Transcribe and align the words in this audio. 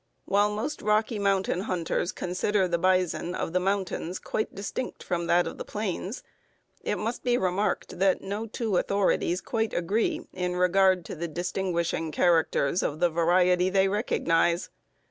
While 0.25 0.49
most 0.49 0.81
Rocky 0.81 1.19
Mountain 1.19 1.59
hunters 1.59 2.11
consider 2.11 2.67
the 2.67 2.79
bison 2.79 3.35
of 3.35 3.53
the 3.53 3.59
mountains 3.59 4.17
quite 4.17 4.55
distinct 4.55 5.03
from 5.03 5.27
that 5.27 5.45
of 5.45 5.59
the 5.59 5.63
plains, 5.63 6.23
it 6.81 6.97
must 6.97 7.23
be 7.23 7.37
remarked 7.37 7.99
that 7.99 8.19
no 8.19 8.47
two 8.47 8.77
authorities 8.77 9.41
quite 9.41 9.75
agree 9.75 10.27
in 10.33 10.55
regard 10.55 11.05
to 11.05 11.13
the 11.15 11.27
distinguishing 11.27 12.11
characters 12.11 12.81
of 12.81 12.99
the 12.99 13.11
variety 13.11 13.69
they 13.69 13.87
recognize. 13.87 14.71